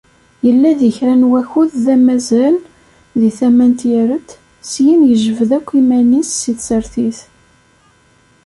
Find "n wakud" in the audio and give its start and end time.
1.19-1.71